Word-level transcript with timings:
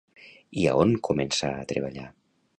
I 0.61 0.65
a 0.71 0.73
on 0.85 0.95
començà 1.09 1.51
a 1.61 1.69
treballar? 1.75 2.09